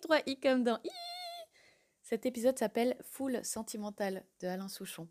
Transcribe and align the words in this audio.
avec 0.00 0.24
3 0.24 0.32
i 0.32 0.40
comme 0.40 0.64
dans 0.64 0.78
i. 0.84 0.90
Cet 2.02 2.26
épisode 2.26 2.58
s'appelle 2.58 2.96
Foule 3.02 3.44
sentimentale 3.44 4.24
de 4.40 4.46
Alain 4.46 4.68
Souchon. 4.68 5.08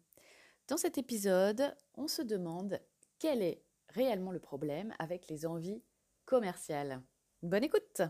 Dans 0.68 0.78
cet 0.78 0.98
épisode, 0.98 1.76
on 1.96 2.08
se 2.08 2.22
demande 2.22 2.80
quel 3.20 3.42
est 3.42 3.62
réellement 3.90 4.32
le 4.32 4.40
problème 4.40 4.94
avec 5.00 5.30
les 5.30 5.46
envies 5.46 5.84
commerciales. 6.26 7.02
Bonne 7.44 7.64
écoute 7.64 8.02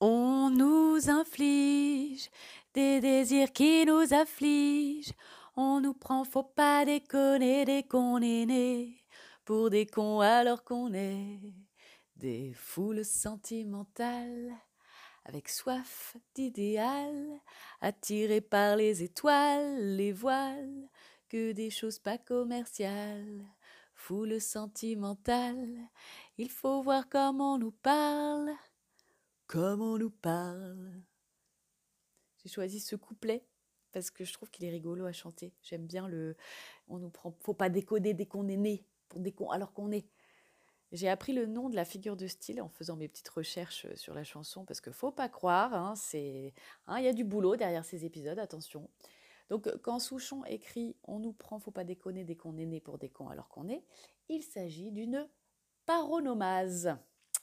On 0.00 0.50
nous 0.50 1.10
inflige 1.10 2.28
des 2.74 3.00
désirs 3.00 3.52
qui 3.52 3.84
nous 3.84 4.14
affligent. 4.14 5.14
On 5.56 5.80
nous 5.80 5.94
prend, 5.94 6.24
faut 6.24 6.42
pas 6.42 6.84
déconner 6.84 7.64
dès 7.64 7.82
qu'on 7.82 8.18
est 8.18 8.46
né. 8.46 9.04
Pour 9.44 9.70
des 9.70 9.86
cons 9.86 10.20
alors 10.20 10.62
qu'on 10.64 10.92
est 10.94 11.40
des 12.16 12.52
foules 12.54 13.04
sentimentales 13.04 14.52
avec 15.24 15.48
soif 15.48 16.16
d'idéal, 16.34 17.40
attirés 17.80 18.40
par 18.40 18.76
les 18.76 19.02
étoiles, 19.02 19.96
les 19.96 20.12
voiles, 20.12 20.88
que 21.28 21.52
des 21.52 21.70
choses 21.70 21.98
pas 21.98 22.18
commerciales. 22.18 23.44
Foule 23.94 24.40
sentimentale, 24.40 25.78
il 26.36 26.50
faut 26.50 26.82
voir 26.82 27.08
comment 27.08 27.54
on 27.54 27.58
nous 27.58 27.70
parle, 27.70 28.50
comment 29.46 29.92
on 29.92 29.98
nous 29.98 30.10
parle. 30.10 31.02
J'ai 32.42 32.48
choisi 32.48 32.80
ce 32.80 32.96
couplet 32.96 33.46
parce 33.92 34.10
que 34.10 34.24
je 34.24 34.32
trouve 34.32 34.50
qu'il 34.50 34.64
est 34.64 34.70
rigolo 34.70 35.04
à 35.04 35.12
chanter. 35.12 35.52
J'aime 35.62 35.86
bien 35.86 36.08
le. 36.08 36.36
On 36.88 36.98
nous 36.98 37.10
prend. 37.10 37.36
Faut 37.40 37.54
pas 37.54 37.68
décoder 37.68 38.14
dès 38.14 38.26
qu'on 38.26 38.48
est 38.48 38.56
né, 38.56 38.84
pour 39.36 39.52
alors 39.52 39.72
qu'on 39.72 39.92
est. 39.92 40.06
J'ai 40.92 41.08
appris 41.08 41.32
le 41.32 41.46
nom 41.46 41.70
de 41.70 41.74
la 41.74 41.86
figure 41.86 42.16
de 42.16 42.26
style 42.26 42.60
en 42.60 42.68
faisant 42.68 42.96
mes 42.96 43.08
petites 43.08 43.30
recherches 43.30 43.86
euh, 43.86 43.96
sur 43.96 44.12
la 44.12 44.24
chanson 44.24 44.66
parce 44.66 44.82
qu'il 44.82 44.92
faut 44.92 45.10
pas 45.10 45.30
croire, 45.30 45.72
hein, 45.72 45.94
c'est, 45.96 46.52
hein, 46.86 46.98
il 46.98 47.04
y 47.04 47.08
a 47.08 47.14
du 47.14 47.24
boulot 47.24 47.56
derrière 47.56 47.84
ces 47.84 48.04
épisodes, 48.04 48.38
attention. 48.38 48.90
Donc 49.48 49.66
euh, 49.66 49.78
quand 49.82 49.98
Souchon 49.98 50.44
écrit 50.44 50.94
On 51.04 51.18
nous 51.18 51.32
prend, 51.32 51.58
faut 51.58 51.70
pas 51.70 51.84
déconner 51.84 52.24
dès 52.24 52.36
qu'on 52.36 52.58
est 52.58 52.66
né 52.66 52.78
pour 52.78 52.98
des 52.98 53.08
cons 53.08 53.28
alors 53.28 53.48
qu'on 53.48 53.70
est, 53.70 53.82
il 54.28 54.42
s'agit 54.42 54.92
d'une 54.92 55.26
paronomase. 55.86 56.94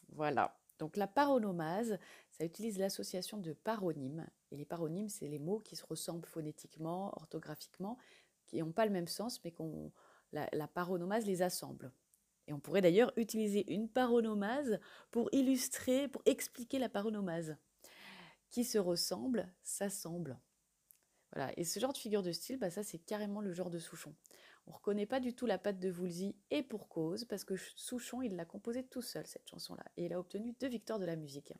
Voilà. 0.09 0.55
Donc 0.77 0.95
la 0.95 1.07
paronomase, 1.07 1.97
ça 2.29 2.45
utilise 2.45 2.77
l'association 2.77 3.39
de 3.39 3.53
paronymes. 3.53 4.27
Et 4.51 4.57
les 4.57 4.65
paronymes, 4.65 5.09
c'est 5.09 5.27
les 5.27 5.39
mots 5.39 5.59
qui 5.59 5.75
se 5.75 5.85
ressemblent 5.85 6.27
phonétiquement, 6.27 7.11
orthographiquement, 7.17 7.97
qui 8.45 8.59
n'ont 8.59 8.71
pas 8.71 8.85
le 8.85 8.91
même 8.91 9.07
sens, 9.07 9.43
mais 9.43 9.51
qu'on 9.51 9.91
la, 10.33 10.47
la 10.53 10.67
paronomase 10.67 11.25
les 11.25 11.41
assemble. 11.41 11.91
Et 12.49 12.53
on 12.53 12.59
pourrait 12.59 12.81
d'ailleurs 12.81 13.13
utiliser 13.15 13.71
une 13.71 13.87
paronomase 13.87 14.79
pour 15.11 15.29
illustrer, 15.31 16.07
pour 16.07 16.23
expliquer 16.25 16.79
la 16.79 16.89
paronomase. 16.89 17.55
Qui 18.49 18.63
se 18.63 18.79
ressemble, 18.79 19.53
s'assemble. 19.61 20.39
Voilà. 21.31 21.53
Et 21.57 21.63
ce 21.63 21.79
genre 21.79 21.93
de 21.93 21.97
figure 21.99 22.23
de 22.23 22.31
style, 22.31 22.57
bah 22.57 22.71
ça 22.71 22.81
c'est 22.81 22.97
carrément 22.97 23.39
le 23.39 23.53
genre 23.53 23.69
de 23.69 23.77
Souchon. 23.77 24.15
On 24.65 24.71
ne 24.71 24.75
reconnaît 24.75 25.05
pas 25.05 25.19
du 25.19 25.35
tout 25.35 25.45
la 25.45 25.59
patte 25.59 25.79
de 25.79 25.91
Woolsey 25.91 26.35
et 26.49 26.63
pour 26.63 26.89
cause, 26.89 27.23
parce 27.25 27.43
que 27.43 27.55
Souchon, 27.75 28.23
il 28.23 28.35
l'a 28.35 28.45
composée 28.45 28.83
tout 28.83 29.03
seul, 29.03 29.27
cette 29.27 29.47
chanson-là. 29.47 29.85
Et 29.97 30.05
il 30.05 30.13
a 30.13 30.19
obtenu 30.19 30.55
deux 30.59 30.69
victoires 30.69 30.97
de 30.97 31.05
la 31.05 31.15
musique. 31.15 31.53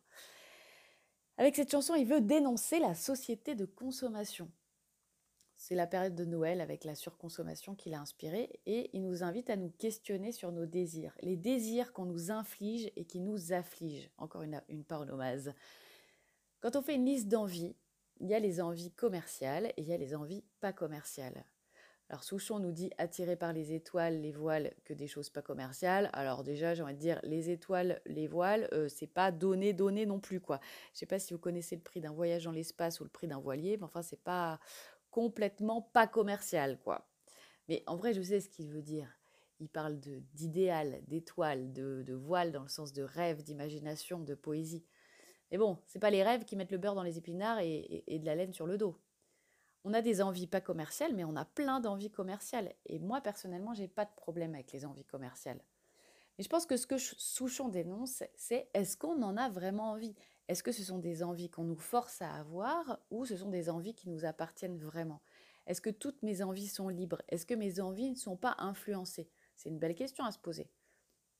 Avec 1.37 1.55
cette 1.55 1.69
chanson, 1.69 1.93
il 1.93 2.07
veut 2.07 2.21
dénoncer 2.21 2.79
la 2.79 2.95
société 2.95 3.53
de 3.53 3.65
consommation. 3.65 4.51
C'est 5.61 5.75
la 5.75 5.87
période 5.87 6.15
de 6.15 6.23
Noël 6.23 6.61
avec 6.61 6.85
la 6.85 6.95
surconsommation 6.95 7.75
qui 7.75 7.89
l'a 7.89 7.99
inspiré 7.99 8.61
et 8.65 8.89
il 8.93 9.01
nous 9.01 9.23
invite 9.23 9.49
à 9.49 9.57
nous 9.57 9.69
questionner 9.69 10.31
sur 10.31 10.53
nos 10.53 10.65
désirs, 10.65 11.13
les 11.21 11.35
désirs 11.35 11.91
qu'on 11.91 12.05
nous 12.05 12.31
inflige 12.31 12.89
et 12.95 13.03
qui 13.03 13.19
nous 13.19 13.51
affligent. 13.51 14.09
Encore 14.17 14.43
une, 14.43 14.63
une 14.69 14.85
paronomase. 14.85 15.53
Quand 16.61 16.77
on 16.77 16.81
fait 16.81 16.95
une 16.95 17.05
liste 17.05 17.27
d'envies, 17.27 17.75
il 18.21 18.29
y 18.29 18.33
a 18.33 18.39
les 18.39 18.61
envies 18.61 18.91
commerciales 18.91 19.73
et 19.75 19.81
il 19.81 19.87
y 19.89 19.93
a 19.93 19.97
les 19.97 20.15
envies 20.15 20.45
pas 20.61 20.71
commerciales. 20.71 21.43
Alors 22.07 22.23
Souchon 22.23 22.59
nous 22.59 22.71
dit 22.71 22.89
attiré 22.97 23.35
par 23.35 23.51
les 23.51 23.73
étoiles, 23.73 24.21
les 24.21 24.31
voiles, 24.31 24.73
que 24.85 24.93
des 24.93 25.07
choses 25.07 25.29
pas 25.29 25.41
commerciales. 25.41 26.09
Alors 26.13 26.45
déjà, 26.45 26.73
j'ai 26.73 26.83
envie 26.83 26.95
de 26.95 26.99
dire 26.99 27.19
les 27.23 27.49
étoiles, 27.49 28.01
les 28.05 28.27
voiles, 28.27 28.69
euh, 28.71 28.87
c'est 28.87 29.07
pas 29.07 29.31
donné, 29.31 29.73
donné 29.73 30.05
non 30.05 30.19
plus 30.21 30.39
quoi. 30.39 30.61
Je 30.93 30.99
sais 30.99 31.05
pas 31.05 31.19
si 31.19 31.33
vous 31.33 31.39
connaissez 31.39 31.75
le 31.75 31.83
prix 31.83 31.99
d'un 31.99 32.13
voyage 32.13 32.45
dans 32.45 32.51
l'espace 32.51 33.01
ou 33.01 33.03
le 33.03 33.09
prix 33.09 33.27
d'un 33.27 33.39
voilier, 33.39 33.77
mais 33.77 33.83
enfin 33.83 34.01
c'est 34.01 34.23
pas 34.23 34.59
complètement 35.11 35.81
pas 35.81 36.07
commercial, 36.07 36.79
quoi. 36.79 37.07
Mais 37.67 37.83
en 37.87 37.95
vrai, 37.95 38.13
je 38.13 38.21
sais 38.21 38.39
ce 38.39 38.49
qu'il 38.49 38.69
veut 38.69 38.81
dire. 38.81 39.07
Il 39.59 39.69
parle 39.69 39.99
d'idéal, 40.33 41.01
d'étoile, 41.07 41.73
de, 41.73 42.13
voile 42.13 42.51
dans 42.51 42.63
le 42.63 42.69
sens 42.69 42.93
de 42.93 43.03
rêve, 43.03 43.43
d'imagination, 43.43 44.19
de 44.19 44.33
poésie. 44.33 44.85
Mais 45.51 45.57
bon, 45.57 45.77
c'est 45.85 45.99
pas 45.99 46.09
les 46.09 46.23
rêves 46.23 46.45
qui 46.45 46.55
mettent 46.55 46.71
le 46.71 46.77
beurre 46.77 46.95
dans 46.95 47.03
les 47.03 47.17
épinards 47.17 47.59
et, 47.59 47.75
et, 47.75 48.15
et 48.15 48.19
de 48.19 48.25
la 48.25 48.35
laine 48.35 48.53
sur 48.53 48.67
le 48.67 48.77
dos. 48.77 48.97
On 49.83 49.93
a 49.93 50.01
des 50.01 50.21
envies 50.21 50.47
pas 50.47 50.61
commerciales, 50.61 51.13
mais 51.13 51.23
on 51.23 51.35
a 51.35 51.45
plein 51.45 51.79
d'envies 51.79 52.11
commerciales. 52.11 52.73
Et 52.85 52.99
moi, 52.99 53.21
personnellement, 53.21 53.73
j'ai 53.73 53.87
pas 53.87 54.05
de 54.05 54.13
problème 54.15 54.53
avec 54.53 54.71
les 54.71 54.85
envies 54.85 55.05
commerciales. 55.05 55.61
Mais 56.37 56.43
je 56.43 56.49
pense 56.49 56.65
que 56.65 56.77
ce 56.77 56.87
que 56.87 56.97
Souchon 56.97 57.67
dénonce, 57.67 58.23
c'est 58.35 58.69
est-ce 58.73 58.95
qu'on 58.95 59.21
en 59.21 59.35
a 59.35 59.49
vraiment 59.49 59.91
envie? 59.91 60.15
Est-ce 60.49 60.63
que 60.63 60.71
ce 60.71 60.83
sont 60.83 60.97
des 60.97 61.21
envies 61.21 61.51
qu'on 61.51 61.63
nous 61.63 61.77
force 61.77 62.23
à 62.23 62.31
avoir 62.33 62.99
ou 63.11 63.23
ce 63.23 63.37
sont 63.37 63.51
des 63.51 63.69
envies 63.69 63.93
qui 63.93 64.09
nous 64.09 64.25
appartiennent 64.25 64.79
vraiment? 64.79 65.21
Est-ce 65.67 65.79
que 65.79 65.91
toutes 65.91 66.23
mes 66.23 66.41
envies 66.41 66.67
sont 66.67 66.89
libres? 66.89 67.21
Est-ce 67.27 67.45
que 67.45 67.53
mes 67.53 67.79
envies 67.79 68.09
ne 68.09 68.15
sont 68.15 68.35
pas 68.35 68.55
influencées? 68.57 69.29
C'est 69.55 69.69
une 69.69 69.77
belle 69.77 69.93
question 69.93 70.25
à 70.25 70.31
se 70.31 70.39
poser. 70.39 70.71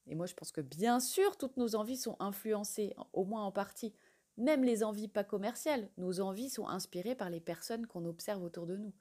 Et 0.05 0.13
moi, 0.13 0.27
je 0.27 0.35
pense 0.35 0.51
que 0.51 0.61
bien 0.61 0.99
sûr, 0.99 1.37
toutes 1.37 1.57
nos 1.57 1.73
envies 1.73 1.97
sont 1.97 2.17
influencées, 2.19 2.93
au 3.13 3.25
moins 3.25 3.43
en 3.43 3.51
partie. 3.51 3.95
Même 4.37 4.63
les 4.63 4.83
envies 4.83 5.07
pas 5.07 5.23
commerciales, 5.23 5.89
nos 5.97 6.19
envies 6.21 6.51
sont 6.51 6.67
inspirées 6.67 7.15
par 7.15 7.31
les 7.31 7.41
personnes 7.41 7.87
qu'on 7.87 8.05
observe 8.05 8.43
autour 8.43 8.67
de 8.67 8.77
nous. 8.77 8.93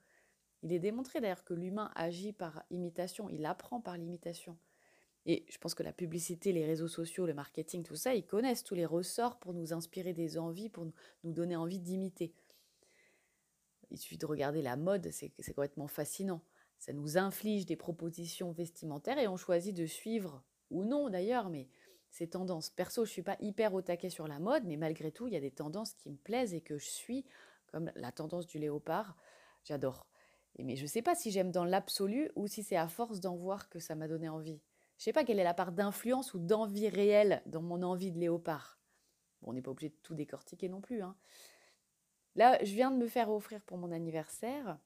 Il 0.63 0.73
est 0.73 0.79
démontré 0.79 1.21
d'ailleurs 1.21 1.45
que 1.45 1.53
l'humain 1.53 1.93
agit 1.95 2.33
par 2.33 2.65
imitation, 2.71 3.29
il 3.29 3.45
apprend 3.45 3.83
par 3.83 3.99
l'imitation. 3.99 4.57
Et 5.31 5.45
je 5.51 5.59
pense 5.59 5.75
que 5.75 5.83
la 5.83 5.93
publicité, 5.93 6.53
les 6.53 6.65
réseaux 6.65 6.89
sociaux, 6.89 7.27
le 7.27 7.35
marketing, 7.35 7.83
tout 7.83 7.97
ça, 7.97 8.15
ils 8.15 8.25
connaissent 8.25 8.65
tous 8.65 8.75
les 8.75 8.87
ressorts 8.87 9.39
pour 9.39 9.53
nous 9.53 9.75
inspirer 9.75 10.15
des 10.15 10.39
envies, 10.39 10.71
pour 10.71 10.87
nous 11.23 11.33
donner 11.33 11.55
envie 11.55 11.79
d'imiter. 11.79 12.33
Il 13.91 13.99
suffit 13.99 14.17
de 14.17 14.25
regarder 14.25 14.63
la 14.63 14.77
mode, 14.77 15.11
c'est 15.11 15.31
complètement 15.55 15.87
fascinant. 15.87 16.41
Ça 16.79 16.95
nous 16.95 17.19
inflige 17.19 17.67
des 17.67 17.77
propositions 17.77 18.53
vestimentaires 18.53 19.19
et 19.19 19.29
on 19.29 19.37
choisit 19.37 19.77
de 19.77 19.85
suivre, 19.85 20.43
ou 20.71 20.83
non 20.83 21.11
d'ailleurs, 21.11 21.51
mais 21.51 21.69
ces 22.09 22.31
tendances. 22.31 22.71
Perso, 22.71 23.05
je 23.05 23.11
ne 23.11 23.13
suis 23.13 23.23
pas 23.23 23.37
hyper 23.39 23.75
au 23.75 23.83
taquet 23.83 24.09
sur 24.09 24.29
la 24.29 24.39
mode, 24.39 24.65
mais 24.65 24.79
malgré 24.79 25.13
tout, 25.13 25.27
il 25.27 25.35
y 25.35 25.37
a 25.37 25.41
des 25.41 25.51
tendances 25.51 25.93
qui 25.93 26.09
me 26.09 26.17
plaisent 26.17 26.55
et 26.55 26.63
que 26.63 26.79
je 26.79 26.89
suis, 26.89 27.27
comme 27.67 27.93
la 27.97 28.13
tendance 28.13 28.47
du 28.47 28.59
léopard. 28.59 29.15
J'adore. 29.63 30.07
Mais 30.59 30.77
je 30.77 30.83
ne 30.83 30.89
sais 30.89 31.03
pas 31.03 31.15
si 31.15 31.31
j'aime 31.31 31.51
dans 31.51 31.67
l'absolu 31.67 32.31
ou 32.35 32.47
si 32.47 32.63
c'est 32.63 32.77
à 32.77 32.89
force 32.89 33.21
d'en 33.21 33.37
voir 33.37 33.69
que 33.69 33.79
ça 33.79 33.95
m'a 33.95 34.09
donné 34.09 34.31
envie. 34.31 34.63
Je 34.99 35.05
sais 35.05 35.13
pas 35.13 35.25
quelle 35.25 35.39
est 35.39 35.45
la 35.45 35.55
part 35.55 35.73
d'influence 35.73 36.35
ou 36.35 36.41
d'envie 36.41 36.89
réelle 36.89 37.43
dans 37.47 37.63
mon 37.63 37.83
envie 37.83 38.11
de 38.11 38.19
léopard. 38.19 38.79
Bon, 39.41 39.51
on 39.51 39.53
n'est 39.53 39.63
pas 39.63 39.71
obligé 39.71 39.91
de 39.91 39.97
tout 40.03 40.15
décortiquer 40.15 40.69
non 40.69 40.81
plus. 40.81 41.03
Hein. 41.03 41.17
Là, 42.35 42.59
je 42.65 42.75
viens 42.75 42.91
de 42.91 42.97
me 42.97 43.07
faire 43.07 43.31
offrir 43.31 43.61
pour 43.63 43.79
mon 43.79 43.93
anniversaire, 43.93 44.79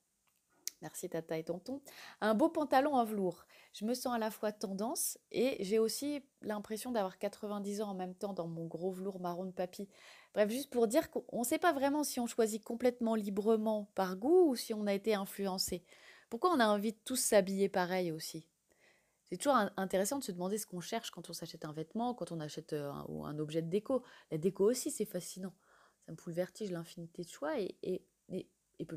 merci 0.82 1.08
tata 1.08 1.38
et 1.38 1.44
tonton, 1.44 1.80
un 2.20 2.34
beau 2.34 2.50
pantalon 2.50 2.94
en 2.94 3.04
velours. 3.04 3.46
Je 3.72 3.86
me 3.86 3.94
sens 3.94 4.14
à 4.14 4.18
la 4.18 4.30
fois 4.30 4.52
tendance 4.52 5.18
et 5.30 5.62
j'ai 5.64 5.78
aussi 5.78 6.22
l'impression 6.42 6.92
d'avoir 6.92 7.18
90 7.18 7.80
ans 7.80 7.90
en 7.90 7.94
même 7.94 8.14
temps 8.14 8.34
dans 8.34 8.48
mon 8.48 8.66
gros 8.66 8.90
velours 8.90 9.20
marron 9.20 9.46
de 9.46 9.50
papy. 9.50 9.88
Bref, 10.34 10.50
juste 10.50 10.70
pour 10.70 10.88
dire 10.88 11.10
qu'on 11.10 11.40
ne 11.40 11.44
sait 11.44 11.58
pas 11.58 11.72
vraiment 11.72 12.04
si 12.04 12.20
on 12.20 12.26
choisit 12.26 12.62
complètement 12.62 13.14
librement 13.14 13.90
par 13.94 14.16
goût 14.16 14.50
ou 14.50 14.56
si 14.56 14.74
on 14.74 14.86
a 14.86 14.92
été 14.92 15.14
influencé. 15.14 15.84
Pourquoi 16.28 16.50
on 16.50 16.60
a 16.60 16.68
envie 16.68 16.92
de 16.92 17.00
tous 17.04 17.16
s'habiller 17.16 17.68
pareil 17.68 18.12
aussi? 18.12 18.51
C'est 19.32 19.38
toujours 19.38 19.56
intéressant 19.78 20.18
de 20.18 20.24
se 20.24 20.30
demander 20.30 20.58
ce 20.58 20.66
qu'on 20.66 20.82
cherche 20.82 21.10
quand 21.10 21.30
on 21.30 21.32
s'achète 21.32 21.64
un 21.64 21.72
vêtement, 21.72 22.12
quand 22.12 22.32
on 22.32 22.40
achète 22.40 22.74
un, 22.74 23.06
ou 23.08 23.24
un 23.24 23.38
objet 23.38 23.62
de 23.62 23.70
déco. 23.70 24.02
La 24.30 24.36
déco 24.36 24.68
aussi, 24.68 24.90
c'est 24.90 25.06
fascinant. 25.06 25.54
Ça 26.04 26.12
me 26.12 26.18
fout 26.18 26.34
le 26.34 26.34
vertige, 26.34 26.70
l'infinité 26.70 27.22
de 27.22 27.30
choix. 27.30 27.58
Et, 27.58 28.04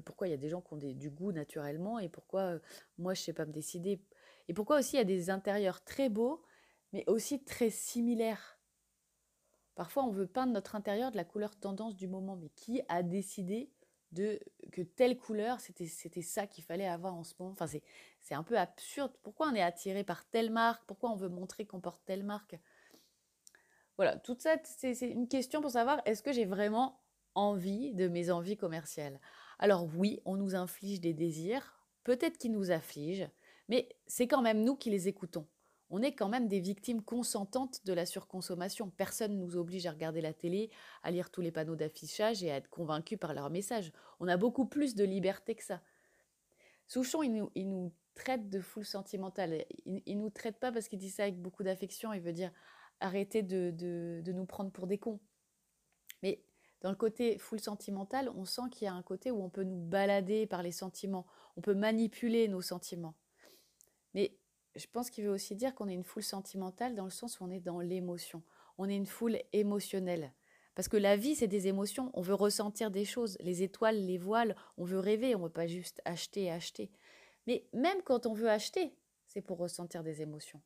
pourquoi 0.03 0.27
il 0.27 0.31
y 0.31 0.33
a 0.33 0.37
des 0.37 0.49
gens 0.49 0.59
qui 0.59 0.73
ont 0.73 0.77
du 0.77 1.09
goût 1.09 1.31
naturellement 1.31 1.99
et 1.99 2.09
pourquoi 2.09 2.59
moi, 2.97 3.13
je 3.13 3.21
ne 3.21 3.23
sais 3.23 3.33
pas 3.33 3.45
me 3.45 3.53
décider. 3.53 4.01
Et 4.49 4.53
pourquoi 4.53 4.79
aussi 4.79 4.97
il 4.97 4.99
y 4.99 5.01
a 5.01 5.05
des 5.05 5.29
intérieurs 5.29 5.81
très 5.85 6.09
beaux, 6.09 6.43
mais 6.91 7.05
aussi 7.07 7.41
très 7.41 7.69
similaires. 7.69 8.59
Parfois, 9.73 10.03
on 10.03 10.11
veut 10.11 10.27
peindre 10.27 10.51
notre 10.51 10.75
intérieur 10.75 11.11
de 11.11 11.15
la 11.15 11.23
couleur 11.23 11.55
tendance 11.55 11.95
du 11.95 12.09
moment, 12.09 12.35
mais 12.35 12.49
qui 12.49 12.81
a 12.89 13.03
décidé 13.03 13.71
que 14.13 14.81
telle 14.81 15.17
couleur, 15.17 15.59
c'était 15.59 16.21
ça 16.21 16.47
qu'il 16.47 16.63
fallait 16.63 16.87
avoir 16.87 17.13
en 17.15 17.23
ce 17.23 17.33
moment. 17.39 17.51
Enfin, 17.51 17.67
c'est 17.67 17.83
c'est 18.21 18.35
un 18.35 18.43
peu 18.43 18.57
absurde. 18.57 19.11
Pourquoi 19.23 19.49
on 19.49 19.55
est 19.55 19.61
attiré 19.61 20.03
par 20.03 20.25
telle 20.29 20.51
marque? 20.51 20.83
Pourquoi 20.87 21.11
on 21.11 21.15
veut 21.15 21.29
montrer 21.29 21.65
qu'on 21.65 21.79
porte 21.79 22.03
telle 22.05 22.23
marque? 22.23 22.57
Voilà, 23.97 24.17
toute 24.17 24.41
ça, 24.41 24.57
c'est 24.63 24.99
une 25.01 25.27
question 25.27 25.61
pour 25.61 25.71
savoir 25.71 26.01
est-ce 26.05 26.23
que 26.23 26.33
j'ai 26.33 26.45
vraiment 26.45 27.01
envie 27.33 27.93
de 27.93 28.07
mes 28.07 28.29
envies 28.29 28.57
commerciales? 28.57 29.19
Alors 29.59 29.87
oui, 29.95 30.21
on 30.25 30.35
nous 30.35 30.55
inflige 30.55 30.99
des 30.99 31.13
désirs, 31.13 31.79
peut-être 32.03 32.37
qu'ils 32.37 32.51
nous 32.51 32.71
affligent, 32.71 33.29
mais 33.69 33.87
c'est 34.07 34.27
quand 34.27 34.41
même 34.41 34.63
nous 34.63 34.75
qui 34.75 34.89
les 34.89 35.07
écoutons 35.07 35.47
on 35.89 36.01
est 36.01 36.13
quand 36.13 36.29
même 36.29 36.47
des 36.47 36.59
victimes 36.59 37.01
consentantes 37.01 37.85
de 37.85 37.93
la 37.93 38.05
surconsommation. 38.05 38.89
Personne 38.89 39.37
ne 39.37 39.45
nous 39.45 39.55
oblige 39.55 39.85
à 39.85 39.91
regarder 39.91 40.21
la 40.21 40.33
télé, 40.33 40.71
à 41.03 41.11
lire 41.11 41.29
tous 41.29 41.41
les 41.41 41.51
panneaux 41.51 41.75
d'affichage 41.75 42.43
et 42.43 42.51
à 42.51 42.55
être 42.55 42.69
convaincu 42.69 43.17
par 43.17 43.33
leurs 43.33 43.49
messages. 43.51 43.91
On 44.19 44.27
a 44.27 44.37
beaucoup 44.37 44.65
plus 44.65 44.95
de 44.95 45.03
liberté 45.03 45.55
que 45.55 45.63
ça. 45.63 45.81
Souchon, 46.87 47.23
il 47.23 47.69
nous, 47.69 47.93
traite 48.15 48.49
de 48.49 48.61
foule 48.61 48.85
sentimentale. 48.85 49.65
Il, 49.85 50.17
ne 50.17 50.23
nous 50.23 50.29
traite 50.29 50.57
pas 50.57 50.71
parce 50.71 50.87
qu'il 50.87 50.99
dit 50.99 51.09
ça 51.09 51.23
avec 51.23 51.39
beaucoup 51.39 51.63
d'affection. 51.63 52.13
Il 52.13 52.21
veut 52.21 52.33
dire 52.33 52.51
arrêtez 52.99 53.43
de, 53.43 53.71
de, 53.71 54.31
nous 54.31 54.45
prendre 54.45 54.71
pour 54.71 54.87
des 54.87 54.97
cons. 54.97 55.19
Mais 56.23 56.43
dans 56.81 56.89
le 56.89 56.95
côté 56.95 57.37
foule 57.37 57.59
sentimentale, 57.59 58.29
on 58.35 58.45
sent 58.45 58.69
qu'il 58.71 58.85
y 58.85 58.87
a 58.87 58.93
un 58.93 59.03
côté 59.03 59.31
où 59.31 59.43
on 59.43 59.49
peut 59.49 59.63
nous 59.63 59.83
balader 59.85 60.47
par 60.47 60.63
les 60.63 60.71
sentiments. 60.71 61.27
On 61.57 61.61
peut 61.61 61.75
manipuler 61.75 62.47
nos 62.47 62.61
sentiments. 62.61 63.15
Je 64.75 64.87
pense 64.91 65.09
qu'il 65.09 65.23
veut 65.23 65.31
aussi 65.31 65.55
dire 65.55 65.73
qu'on 65.73 65.87
est 65.87 65.93
une 65.93 66.03
foule 66.03 66.23
sentimentale 66.23 66.95
dans 66.95 67.05
le 67.05 67.09
sens 67.09 67.39
où 67.39 67.45
on 67.45 67.51
est 67.51 67.61
dans 67.61 67.79
l'émotion. 67.79 68.43
On 68.77 68.89
est 68.89 68.95
une 68.95 69.05
foule 69.05 69.39
émotionnelle. 69.53 70.33
Parce 70.75 70.89
que 70.89 70.97
la 70.97 71.15
vie, 71.15 71.35
c'est 71.35 71.47
des 71.47 71.67
émotions. 71.67 72.11
On 72.13 72.21
veut 72.21 72.33
ressentir 72.33 72.91
des 72.91 73.05
choses. 73.05 73.37
Les 73.39 73.63
étoiles, 73.63 74.05
les 74.05 74.17
voiles, 74.17 74.55
on 74.77 74.83
veut 74.83 74.99
rêver. 74.99 75.33
On 75.33 75.39
ne 75.39 75.43
veut 75.45 75.49
pas 75.49 75.67
juste 75.67 76.01
acheter 76.03 76.43
et 76.43 76.51
acheter. 76.51 76.91
Mais 77.47 77.65
même 77.71 78.01
quand 78.03 78.25
on 78.25 78.33
veut 78.33 78.49
acheter, 78.49 78.93
c'est 79.25 79.41
pour 79.41 79.57
ressentir 79.57 80.03
des 80.03 80.21
émotions. 80.21 80.61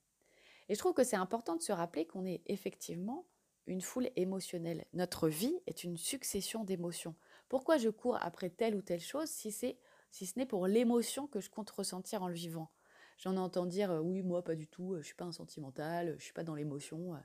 Et 0.68 0.76
je 0.76 0.80
trouve 0.80 0.94
que 0.94 1.04
c'est 1.04 1.16
important 1.16 1.56
de 1.56 1.62
se 1.62 1.72
rappeler 1.72 2.08
qu'on 2.08 2.26
est 2.26 2.42
effectivement 2.48 3.26
une 3.68 3.82
foule 3.82 4.10
émotionnelle. 4.16 4.86
Notre 4.94 5.30
vie 5.30 5.60
est 5.68 5.84
une 5.84 5.98
succession 5.98 6.64
d'émotions. 6.64 7.16
Pourquoi 7.48 7.78
je 7.78 7.90
cours 7.90 8.18
après 8.22 8.50
telle 8.50 8.76
ou 8.76 8.82
telle 8.82 9.00
chose 9.00 9.30
si, 9.30 9.52
si 9.52 10.26
ce 10.26 10.40
n'est 10.40 10.48
pour 10.48 10.66
l'émotion 10.66 11.28
que 11.28 11.40
je 11.40 11.50
compte 11.52 11.70
ressentir 11.70 12.24
en 12.24 12.28
le 12.28 12.34
vivant? 12.34 12.72
J'en 13.20 13.36
entends 13.36 13.66
dire 13.66 13.92
euh, 13.92 14.00
oui, 14.00 14.22
moi 14.24 14.44
pas 14.44 14.56
du 14.56 14.68
tout, 14.68 14.94
euh, 14.94 15.02
je 15.02 15.08
suis 15.08 15.16
pas 15.16 15.26
un 15.26 15.32
sentimental, 15.32 16.16
je 16.18 16.24
suis 16.24 16.34
pas 16.34 16.44
dans 16.44 16.56
l'émotion. 16.56 17.16
Euh. 17.16 17.20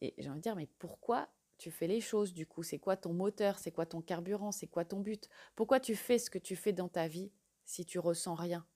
Et 0.00 0.14
j'ai 0.18 0.28
envie 0.28 0.38
de 0.38 0.42
dire 0.42 0.56
mais 0.56 0.68
pourquoi 0.78 1.28
tu 1.58 1.70
fais 1.70 1.86
les 1.86 2.00
choses 2.00 2.32
du 2.32 2.46
coup? 2.46 2.62
C'est 2.62 2.78
quoi 2.78 2.96
ton 2.96 3.12
moteur? 3.12 3.58
C'est 3.58 3.70
quoi 3.70 3.84
ton 3.86 4.00
carburant? 4.00 4.52
C'est 4.52 4.66
quoi 4.66 4.84
ton 4.84 5.00
but? 5.00 5.28
Pourquoi 5.54 5.80
tu 5.80 5.94
fais 5.94 6.18
ce 6.18 6.30
que 6.30 6.38
tu 6.38 6.56
fais 6.56 6.72
dans 6.72 6.88
ta 6.88 7.08
vie 7.08 7.30
si 7.66 7.84
tu 7.84 7.98
ressens 7.98 8.34
rien? 8.34 8.66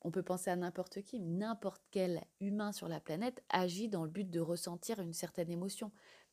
On 0.00 0.10
peut 0.10 0.22
penser 0.22 0.50
à 0.50 0.56
n'importe 0.56 1.02
qui, 1.02 1.20
n'importe 1.20 1.82
quel 1.90 2.24
humain 2.40 2.72
sur 2.72 2.88
la 2.88 3.00
planète 3.00 3.42
agit 3.50 3.88
dans 3.88 4.04
le 4.04 4.10
but 4.10 4.30
de 4.30 4.40
ressentir 4.40 5.00
une 5.00 5.12
certaine 5.12 5.50
émotion. 5.50 5.92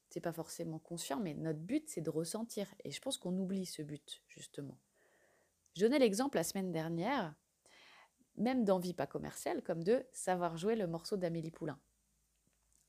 C'est 0.09 0.21
pas 0.21 0.31
forcément 0.31 0.79
conscient, 0.79 1.19
mais 1.19 1.33
notre 1.33 1.59
but 1.59 1.89
c'est 1.89 2.01
de 2.01 2.09
ressentir. 2.09 2.73
Et 2.85 2.91
je 2.91 3.01
pense 3.01 3.17
qu'on 3.17 3.37
oublie 3.37 3.65
ce 3.65 3.81
but 3.81 4.21
justement. 4.27 4.77
Je 5.75 5.81
donnais 5.81 5.99
l'exemple 5.99 6.37
la 6.37 6.43
semaine 6.43 6.71
dernière 6.71 7.35
même 8.37 8.63
d'envie 8.63 8.93
pas 8.93 9.07
commerciale, 9.07 9.61
comme 9.61 9.83
de 9.83 10.05
savoir 10.11 10.57
jouer 10.57 10.75
le 10.75 10.87
morceau 10.87 11.17
d'Amélie 11.17 11.51
Poulain. 11.51 11.79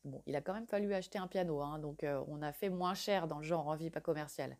Bon, 0.05 0.23
il 0.27 0.37
a 0.37 0.43
quand 0.43 0.53
même 0.53 0.67
fallu 0.67 0.93
acheter 0.93 1.19
un 1.19 1.27
piano, 1.27 1.63
hein, 1.63 1.79
donc 1.79 2.05
euh, 2.05 2.23
on 2.29 2.43
a 2.43 2.53
fait 2.53 2.69
moins 2.69 2.95
cher 2.95 3.27
dans 3.27 3.39
le 3.39 3.45
genre 3.45 3.69
envie 3.69 3.91
pas 3.91 4.01
commerciale. 4.01 4.59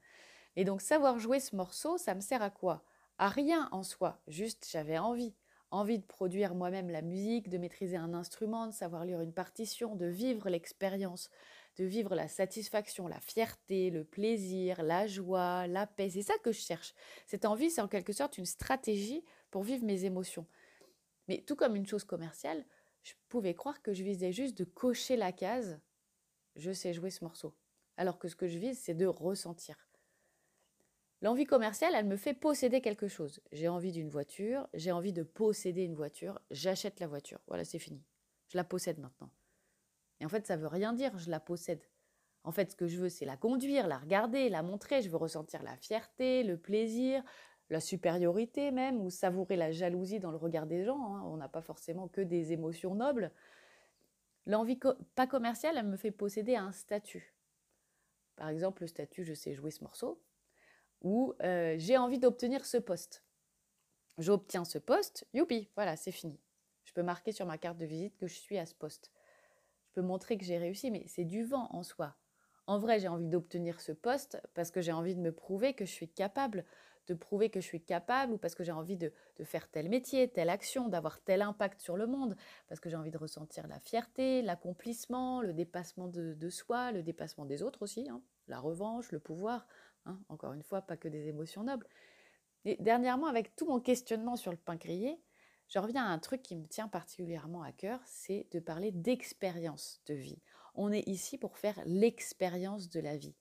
Et 0.57 0.65
donc 0.65 0.81
savoir 0.81 1.19
jouer 1.19 1.41
ce 1.41 1.55
morceau, 1.55 1.99
ça 1.99 2.15
me 2.15 2.21
sert 2.21 2.43
à 2.43 2.51
quoi? 2.51 2.83
À 3.19 3.29
rien 3.29 3.69
en 3.73 3.83
soi, 3.83 4.21
juste 4.27 4.67
j'avais 4.71 4.99
envie. 4.99 5.35
Envie 5.71 5.99
de 5.99 6.05
produire 6.05 6.55
moi-même 6.55 6.89
la 6.89 7.03
musique, 7.03 7.49
de 7.49 7.59
maîtriser 7.59 7.97
un 7.97 8.15
instrument, 8.15 8.69
de 8.69 8.73
savoir 8.73 9.05
lire 9.05 9.21
une 9.21 9.33
partition, 9.33 9.97
de 9.97 10.07
vivre 10.07 10.49
l'expérience, 10.49 11.31
de 11.77 11.85
vivre 11.85 12.15
la 12.15 12.29
satisfaction, 12.29 13.09
la 13.09 13.19
fierté, 13.19 13.91
le 13.91 14.05
plaisir, 14.05 14.83
la 14.83 15.07
joie, 15.07 15.67
la 15.67 15.87
paix. 15.87 16.11
C'est 16.11 16.23
ça 16.23 16.35
que 16.43 16.53
je 16.53 16.61
cherche. 16.61 16.95
Cette 17.27 17.45
envie, 17.45 17.71
c'est 17.71 17.81
en 17.81 17.89
quelque 17.89 18.13
sorte 18.13 18.39
une 18.39 18.47
stratégie 18.47 19.25
pour 19.51 19.65
vivre 19.65 19.85
mes 19.85 20.05
émotions. 20.05 20.47
Mais 21.29 21.43
tout 21.43 21.57
comme 21.57 21.77
une 21.77 21.87
chose 21.87 22.05
commerciale, 22.05 22.65
je 23.03 23.15
pouvais 23.29 23.55
croire 23.55 23.83
que 23.83 23.93
je 23.93 24.03
visais 24.03 24.33
juste 24.33 24.57
de 24.59 24.65
cocher 24.65 25.17
la 25.17 25.33
case 25.33 25.81
je 26.57 26.73
sais 26.73 26.93
jouer 26.93 27.11
ce 27.11 27.25
morceau. 27.25 27.55
Alors 27.97 28.19
que 28.19 28.29
ce 28.29 28.37
que 28.37 28.49
je 28.49 28.59
vise, 28.59 28.79
c'est 28.79 28.95
de 28.95 29.07
ressentir. 29.07 29.89
L'envie 31.23 31.47
commerciale, 31.47 31.95
elle 31.95 32.07
me 32.07 32.17
fait 32.17 32.35
posséder 32.35 32.81
quelque 32.81 33.09
chose. 33.09 33.41
J'ai 33.53 33.69
envie 33.69 33.93
d'une 33.93 34.11
voiture, 34.11 34.69
j'ai 34.75 34.93
envie 34.93 35.13
de 35.13 35.23
posséder 35.23 35.83
une 35.83 35.95
voiture, 35.95 36.39
j'achète 36.51 37.01
la 37.01 37.07
voiture. 37.07 37.41
Voilà, 37.47 37.65
c'est 37.65 37.79
fini. 37.79 38.05
Je 38.49 38.59
la 38.59 38.65
possède 38.65 38.99
maintenant. 38.99 39.31
Et 40.21 40.27
en 40.27 40.29
fait, 40.29 40.47
ça 40.47 40.57
veut 40.57 40.67
rien 40.67 40.93
dire, 40.93 41.17
je 41.19 41.31
la 41.31 41.41
possède. 41.41 41.83
En 42.43 42.53
fait, 42.53 42.73
ce 42.73 42.77
que 42.77 42.87
je 42.87 42.99
veux, 42.99 43.09
c'est 43.09 43.25
la 43.25 43.39
conduire, 43.39 43.87
la 43.87 43.99
regarder, 43.99 44.51
la 44.51 44.63
montrer. 44.63 45.01
Je 45.01 45.09
veux 45.09 45.17
ressentir 45.17 45.63
la 45.63 45.77
fierté, 45.77 46.43
le 46.43 46.59
plaisir, 46.59 47.25
la 47.71 47.81
supériorité 47.81 48.71
même, 48.71 49.01
ou 49.01 49.11
savourer 49.11 49.57
la 49.57 49.73
jalousie 49.73 50.21
dans 50.21 50.31
le 50.31 50.37
regard 50.37 50.67
des 50.67 50.85
gens. 50.85 51.15
Hein. 51.15 51.23
On 51.27 51.37
n'a 51.37 51.49
pas 51.49 51.63
forcément 51.63 52.09
que 52.09 52.21
des 52.21 52.53
émotions 52.53 52.95
nobles. 52.95 53.31
L'envie 54.47 54.79
pas 55.15 55.27
commerciale, 55.27 55.77
elle 55.79 55.87
me 55.87 55.97
fait 55.97 56.11
posséder 56.11 56.57
un 56.57 56.73
statut. 56.73 57.35
Par 58.37 58.49
exemple, 58.49 58.83
le 58.83 58.89
statut 58.89 59.25
je 59.25 59.33
sais 59.33 59.55
jouer 59.55 59.71
ce 59.71 59.83
morceau, 59.83 60.21
ou 61.03 61.35
euh, 61.43 61.77
j'ai 61.79 61.97
envie 61.97 62.19
d'obtenir 62.19 62.67
ce 62.67 62.77
poste. 62.77 63.25
J'obtiens 64.19 64.65
ce 64.65 64.79
poste, 64.79 65.27
youpi, 65.33 65.71
voilà, 65.75 65.97
c'est 65.97 66.13
fini. 66.13 66.39
Je 66.85 66.93
peux 66.93 67.03
marquer 67.03 67.33
sur 67.33 67.47
ma 67.47 67.59
carte 67.59 67.79
de 67.79 67.87
visite 67.87 68.17
que 68.17 68.27
je 68.27 68.35
suis 68.35 68.59
à 68.59 68.67
ce 68.67 68.75
poste. 68.75 69.11
Je 69.89 69.95
peux 69.95 70.03
montrer 70.03 70.37
que 70.37 70.45
j'ai 70.45 70.59
réussi, 70.59 70.91
mais 70.91 71.05
c'est 71.07 71.25
du 71.25 71.45
vent 71.45 71.69
en 71.71 71.83
soi. 71.83 72.15
En 72.67 72.79
vrai, 72.79 72.99
j'ai 72.99 73.09
envie 73.09 73.27
d'obtenir 73.27 73.81
ce 73.81 73.93
poste 73.93 74.41
parce 74.55 74.71
que 74.71 74.81
j'ai 74.81 74.93
envie 74.93 75.15
de 75.15 75.21
me 75.21 75.33
prouver 75.33 75.75
que 75.75 75.85
je 75.85 75.93
suis 75.93 76.09
capable 76.09 76.65
de 77.07 77.15
prouver 77.15 77.51
que 77.51 77.61
je 77.61 77.67
suis 77.67 77.83
capable 77.83 78.33
ou 78.33 78.39
parce 78.39 78.55
que 78.55 78.65
j'ai 78.65 78.73
envie 78.73 78.97
de, 78.97 79.13
faire 79.45 79.71
tel 79.71 79.89
métier, 79.89 80.29
telle 80.29 80.49
action, 80.49 80.89
d'avoir 80.89 81.21
tel 81.21 81.43
impact 81.43 81.81
sur 81.81 81.97
le 81.97 82.07
monde, 82.07 82.37
parce 82.69 82.81
que 82.81 82.89
j'ai 82.89 82.97
envie 82.97 83.11
de 83.11 83.19
ressentir 83.19 83.67
la 83.67 83.79
fierté, 83.79 84.43
l'accomplissement, 84.43 85.43
le 85.43 85.53
dépassement 85.53 86.09
de, 86.09 86.51
soi, 86.51 86.93
le 86.93 87.03
dépassement 87.03 87.45
des 87.45 87.63
autres 87.63 87.83
aussi, 87.83 88.09
hein, 88.09 88.23
la 88.49 88.59
revanche, 88.59 89.13
le 89.13 89.19
pouvoir, 89.19 89.67
hein, 90.07 90.19
encore 90.29 90.53
une 90.53 90.63
fois, 90.63 90.83
pas 90.83 90.97
que 90.97 91.09
des 91.09 91.29
émotions 91.29 91.65
nobles. 91.65 91.87
Et 92.65 92.77
dernièrement, 92.81 93.27
avec 93.27 93.55
tout 93.57 93.67
mon 93.67 93.81
questionnement 93.81 94.37
sur 94.37 94.51
le 94.51 94.57
pain 94.57 94.77
grillé, 94.77 95.21
je 95.69 95.79
reviens 95.79 96.05
à 96.05 96.09
un 96.09 96.19
truc 96.19 96.43
qui 96.43 96.57
me 96.57 96.67
tient 96.67 96.89
particulièrement 96.89 97.63
à 97.63 97.73
cœur, 97.73 98.01
c'est 98.07 98.47
de 98.53 98.61
parler 98.61 98.93
d'expérience 98.93 100.01
de 100.07 100.15
vie. 100.15 100.41
On 100.75 100.93
est 100.93 101.07
ici 101.09 101.39
pour 101.39 101.57
faire 101.57 101.81
l'expérience 101.87 102.89
de 102.91 103.01
la 103.01 103.17
vie. 103.17 103.35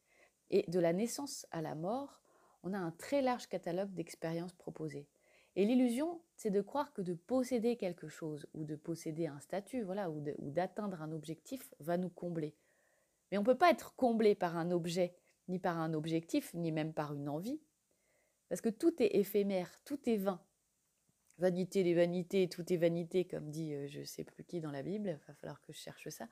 Et 0.50 0.70
de 0.70 0.80
la 0.80 0.94
naissance 0.94 1.48
à 1.52 1.62
la 1.62 1.74
mort, 1.76 2.23
on 2.64 2.74
a 2.74 2.78
un 2.78 2.92
très 2.92 3.22
large 3.22 3.48
catalogue 3.48 3.94
d'expériences 3.94 4.54
proposées. 4.54 5.08
Et 5.56 5.66
l'illusion, 5.66 6.22
c'est 6.36 6.50
de 6.50 6.62
croire 6.62 6.94
que 6.94 7.02
de 7.02 7.14
posséder 7.14 7.76
quelque 7.76 8.08
chose 8.08 8.48
ou 8.54 8.64
de 8.64 8.76
posséder 8.76 9.28
un 9.28 9.40
statut, 9.40 9.84
voilà, 9.84 10.10
ou 10.10 10.24
d'atteindre 10.52 11.02
un 11.02 11.12
objectif 11.12 11.70
va 11.80 11.98
nous 11.98 12.10
combler. 12.10 12.56
Mais 13.32 13.38
on 13.38 13.42
ne 13.42 13.46
peut 13.46 13.58
pas 13.58 13.70
être 13.70 13.96
comblé 13.96 14.34
par 14.34 14.58
un 14.58 14.72
objet, 14.72 15.16
ni 15.48 15.60
par 15.60 15.78
un 15.78 15.94
objectif, 15.94 16.54
ni 16.54 16.72
même 16.72 16.94
par 16.94 17.14
une 17.14 17.30
envie. 17.30 17.62
Parce 18.50 18.62
que 18.62 18.70
tout 18.70 19.02
est 19.02 19.16
éphémère, 19.16 19.70
tout 19.86 20.00
est 20.10 20.18
vain. 20.18 20.42
Vanité 21.38 21.84
des 21.84 21.94
vanités, 21.94 22.48
tout 22.48 22.72
est 22.72 22.78
vanité, 22.78 23.26
comme 23.26 23.50
dit 23.50 23.74
euh, 23.74 23.88
je 23.88 24.04
sais 24.04 24.24
plus 24.24 24.44
qui 24.44 24.62
dans 24.62 24.72
la 24.72 24.84
Bible, 24.84 25.10
il 25.10 25.28
va 25.28 25.34
falloir 25.34 25.62
que 25.62 25.74
je 25.74 25.80
cherche 25.80 26.10
ça. 26.10 26.28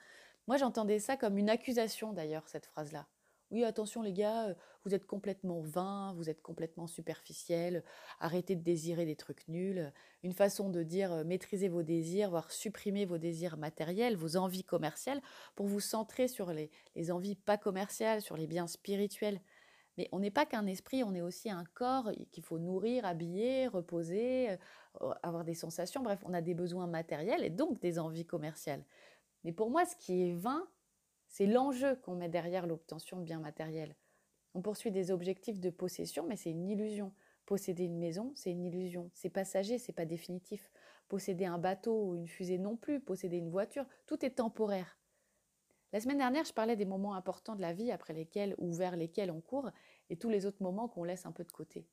Moi 0.47 0.57
j'entendais 0.57 0.99
ça 0.99 1.17
comme 1.17 1.37
une 1.37 1.49
accusation 1.49 2.13
d'ailleurs, 2.13 2.47
cette 2.47 2.67
phrase-là. 2.67 3.07
Oui, 3.51 3.65
attention 3.65 4.01
les 4.01 4.13
gars, 4.13 4.47
euh, 4.47 4.53
vous 4.85 4.95
êtes 4.95 5.05
complètement 5.05 5.59
vain, 5.59 6.13
vous 6.15 6.29
êtes 6.29 6.41
complètement 6.41 6.87
superficiel, 6.87 7.83
arrêtez 8.21 8.55
de 8.55 8.63
désirer 8.63 9.05
des 9.05 9.17
trucs 9.17 9.45
nuls. 9.49 9.91
Une 10.23 10.31
façon 10.31 10.69
de 10.69 10.83
dire 10.83 11.11
euh, 11.11 11.23
maîtrisez 11.25 11.67
vos 11.67 11.83
désirs, 11.83 12.29
voire 12.29 12.49
supprimer 12.49 13.03
vos 13.05 13.17
désirs 13.17 13.57
matériels, 13.57 14.15
vos 14.15 14.37
envies 14.37 14.63
commerciales, 14.63 15.21
pour 15.55 15.67
vous 15.67 15.81
centrer 15.81 16.29
sur 16.29 16.53
les, 16.53 16.71
envies 17.11 17.35
pas 17.35 17.57
commerciales, 17.57 18.21
sur 18.21 18.37
les 18.37 18.47
biens 18.47 18.67
spirituels. 18.67 19.41
Mais 19.97 20.07
on 20.13 20.19
n'est 20.19 20.31
pas 20.31 20.45
qu'un 20.45 20.65
esprit, 20.65 21.03
on 21.03 21.13
est 21.13 21.21
aussi 21.21 21.49
un 21.49 21.65
corps 21.73 22.09
qu'il 22.31 22.43
faut 22.43 22.57
nourrir, 22.57 23.03
habiller, 23.05 23.67
reposer, 23.67 24.51
euh, 25.01 25.13
avoir 25.23 25.43
des 25.43 25.55
sensations. 25.55 26.01
Bref, 26.01 26.19
on 26.23 26.33
a 26.33 26.41
des 26.41 26.53
besoins 26.53 26.87
matériels 26.87 27.43
et 27.43 27.49
donc 27.49 27.81
des 27.81 27.99
envies 27.99 28.25
commerciales. 28.25 28.85
Mais 29.43 29.51
pour 29.51 29.69
moi, 29.69 29.83
ce 29.85 29.97
qui 29.97 30.29
est 30.29 30.33
vain, 30.33 30.65
c'est 31.31 31.47
l'enjeu 31.47 31.95
qu'on 31.95 32.15
met 32.15 32.29
derrière 32.29 32.67
l'obtention 32.67 33.17
de 33.17 33.23
biens 33.23 33.39
matériels. 33.39 33.95
On 34.53 34.61
poursuit 34.61 34.91
des 34.91 35.11
objectifs 35.11 35.59
de 35.59 35.69
possession, 35.69 36.25
mais 36.27 36.35
c'est 36.35 36.51
une 36.51 36.67
illusion. 36.67 37.13
Posséder 37.45 37.85
une 37.85 37.97
maison, 37.97 38.33
c'est 38.35 38.51
une 38.51 38.65
illusion. 38.65 39.09
C'est 39.13 39.29
passager, 39.29 39.77
c'est 39.77 39.93
pas 39.93 40.05
définitif. 40.05 40.69
Posséder 41.07 41.45
un 41.45 41.57
bateau 41.57 42.09
ou 42.09 42.15
une 42.15 42.27
fusée 42.27 42.57
non 42.57 42.75
plus, 42.75 42.99
posséder 42.99 43.37
une 43.37 43.49
voiture, 43.49 43.85
tout 44.05 44.23
est 44.25 44.35
temporaire. 44.35 44.99
La 45.93 46.01
semaine 46.01 46.17
dernière, 46.17 46.45
je 46.45 46.53
parlais 46.53 46.75
des 46.75 46.85
moments 46.85 47.15
importants 47.15 47.55
de 47.55 47.61
la 47.61 47.73
vie 47.73 47.91
après 47.91 48.13
lesquels 48.13 48.55
ou 48.57 48.73
vers 48.73 48.95
lesquels 48.95 49.31
on 49.31 49.41
court 49.41 49.71
et 50.09 50.17
tous 50.17 50.29
les 50.29 50.45
autres 50.45 50.61
moments 50.61 50.87
qu'on 50.87 51.03
laisse 51.03 51.25
un 51.25 51.31
peu 51.31 51.43
de 51.43 51.51
côté. 51.51 51.87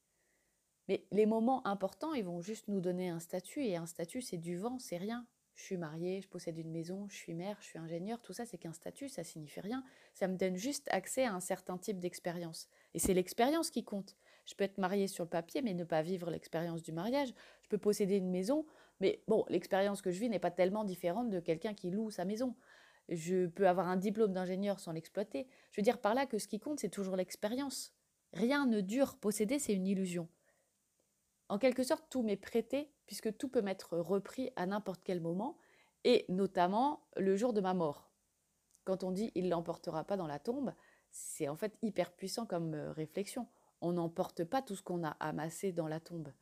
Mais 0.88 1.07
les 1.12 1.26
moments 1.26 1.66
importants, 1.66 2.14
ils 2.14 2.25
vont 2.25 2.40
juste 2.40 2.66
nous 2.68 2.80
donner 2.80 3.09
un 3.09 3.21
statut 3.21 3.64
et 3.64 3.76
un 3.76 3.87
statut, 3.87 4.21
c'est 4.21 4.37
du 4.37 4.57
vent, 4.57 4.78
c'est 4.78 4.97
rien. 4.97 5.26
Je 5.59 5.65
suis 5.65 5.77
mariée, 5.77 6.21
je 6.21 6.29
possède 6.29 6.57
une 6.57 6.71
maison, 6.71 7.09
je 7.09 7.17
suis 7.17 7.35
mère, 7.35 7.57
je 7.61 7.67
suis 7.67 7.81
ingénieur, 7.81 8.23
tout 8.23 8.33
ça, 8.33 8.47
c'est 8.47 8.59
qu'un 8.59 8.73
statut, 8.73 9.09
ça 9.09 9.25
signifie 9.25 9.59
rien. 9.59 9.83
Ça 10.15 10.29
me 10.29 10.37
donne 10.37 10.57
juste 10.57 10.87
accès 10.93 11.25
à 11.25 11.35
un 11.35 11.41
certain 11.41 11.77
type 11.77 11.99
d'expérience. 11.99 12.69
Et 12.95 13.00
c'est 13.00 13.12
l'expérience 13.12 13.71
qui 13.71 13.83
compte. 13.83 14.17
Je 14.47 14.55
peux 14.55 14.62
être 14.62 14.79
mariée 14.79 15.09
sur 15.09 15.25
le 15.25 15.29
papier, 15.29 15.61
mais 15.61 15.75
ne 15.75 15.83
pas 15.83 16.00
vivre 16.00 16.31
l'expérience 16.31 16.81
du 16.81 16.93
mariage. 16.93 17.35
Je 17.62 17.69
peux 17.69 17.77
posséder 17.77 18.15
une 18.19 18.31
maison, 18.31 18.67
mais 19.00 19.21
bon, 19.27 19.45
l'expérience 19.49 20.00
que 20.00 20.12
je 20.12 20.21
vis 20.21 20.29
n'est 20.29 20.38
pas 20.38 20.53
tellement 20.53 20.85
différente 20.85 21.29
de 21.29 21.41
quelqu'un 21.41 21.75
qui 21.75 21.91
loue 21.91 22.12
sa 22.12 22.25
maison. 22.25 22.55
Je 23.09 23.49
peux 23.49 23.67
avoir 23.67 23.88
un 23.88 23.97
diplôme 23.97 24.33
d'ingénieur 24.33 24.79
sans 24.79 24.93
l'exploiter. 24.93 25.49
Je 25.73 25.81
veux 25.81 25.85
dire 25.85 26.00
par 26.00 26.15
là 26.15 26.27
que 26.27 26.38
ce 26.38 26.47
qui 26.47 26.61
compte, 26.61 26.79
c'est 26.79 26.88
toujours 26.88 27.17
l'expérience. 27.17 27.93
Rien 28.33 28.65
ne 28.65 28.81
dure. 28.81 29.17
Posséder, 29.17 29.59
c'est 29.59 29.75
une 29.75 29.88
illusion. 29.88 30.29
En 31.49 31.59
quelque 31.59 31.83
sorte, 31.83 32.05
tout 32.11 32.23
m'est 32.23 32.37
prêté, 32.37 32.93
puisque 33.09 33.37
tout 33.37 33.49
peut 33.49 33.62
m'être 33.62 33.97
repris 33.97 34.50
à 34.55 34.67
n'importe 34.67 35.00
quel 35.03 35.21
moment, 35.21 35.57
et 36.05 36.27
notamment 36.29 37.00
le 37.17 37.37
jour 37.37 37.53
de 37.53 37.61
ma 37.61 37.75
mort. 37.75 38.12
Quand 38.85 39.03
on 39.03 39.11
dit 39.11 39.33
il 39.35 39.49
l'emportera 39.49 40.05
pas 40.05 40.19
dans 40.19 40.27
la 40.27 40.38
tombe, 40.38 40.73
c'est 41.11 41.49
en 41.49 41.57
fait 41.57 41.77
hyper 41.83 42.12
puissant 42.12 42.47
comme 42.47 42.75
euh, 42.75 42.93
réflexion. 42.93 43.49
On 43.81 43.93
n'emporte 43.93 44.45
pas 44.45 44.61
tout 44.61 44.77
ce 44.77 44.83
qu'on 44.83 45.05
a 45.05 45.17
amassé 45.21 45.73
dans 45.73 45.88
la 45.88 46.00
tombe, 46.00 46.33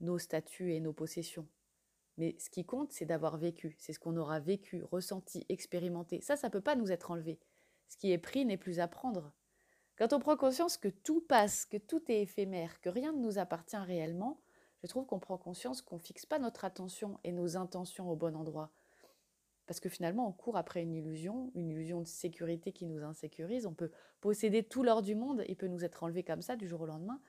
nos 0.00 0.18
statuts 0.18 0.72
et 0.72 0.80
nos 0.80 0.94
possessions. 0.94 1.46
Mais 2.16 2.34
ce 2.38 2.48
qui 2.48 2.64
compte, 2.64 2.90
c'est 2.90 3.04
d'avoir 3.04 3.36
vécu. 3.36 3.76
C'est 3.78 3.92
ce 3.92 4.00
qu'on 4.00 4.16
aura 4.16 4.40
vécu, 4.40 4.82
ressenti, 4.84 5.44
expérimenté. 5.50 6.20
Ça, 6.22 6.36
ça 6.36 6.48
ne 6.48 6.52
peut 6.52 6.60
pas 6.60 6.74
nous 6.74 6.90
être 6.90 7.10
enlevé. 7.10 7.38
Ce 7.88 7.98
qui 7.98 8.12
est 8.12 8.18
pris 8.18 8.46
n'est 8.46 8.56
plus 8.56 8.80
à 8.80 8.88
prendre. 8.88 9.32
Quand 9.96 10.12
on 10.14 10.20
prend 10.20 10.36
conscience 10.36 10.78
que 10.78 10.88
tout 10.88 11.20
passe, 11.20 11.66
que 11.66 11.76
tout 11.76 12.02
est 12.10 12.22
éphémère, 12.22 12.80
que 12.80 12.88
rien 12.88 13.12
ne 13.12 13.20
nous 13.20 13.38
appartient 13.38 13.76
réellement, 13.76 14.40
je 14.82 14.88
trouve 14.88 15.06
qu'on 15.06 15.18
prend 15.18 15.38
conscience 15.38 15.82
qu'on 15.82 15.96
ne 15.96 16.00
fixe 16.00 16.26
pas 16.26 16.38
notre 16.38 16.64
attention 16.64 17.18
et 17.24 17.32
nos 17.32 17.56
intentions 17.56 18.10
au 18.10 18.16
bon 18.16 18.36
endroit. 18.36 18.70
Parce 19.66 19.80
que 19.80 19.88
finalement, 19.88 20.28
on 20.28 20.32
court 20.32 20.56
après 20.56 20.82
une 20.82 20.94
illusion, 20.94 21.50
une 21.54 21.68
illusion 21.68 22.00
de 22.00 22.06
sécurité 22.06 22.72
qui 22.72 22.86
nous 22.86 23.02
insécurise. 23.02 23.66
On 23.66 23.74
peut 23.74 23.90
posséder 24.20 24.62
tout 24.62 24.82
l'or 24.82 25.02
du 25.02 25.14
monde, 25.14 25.44
il 25.48 25.56
peut 25.56 25.66
nous 25.66 25.84
être 25.84 26.02
enlevé 26.02 26.22
comme 26.22 26.40
ça 26.40 26.56
du 26.56 26.66
jour 26.66 26.80
au 26.82 26.86
lendemain. 26.86 27.20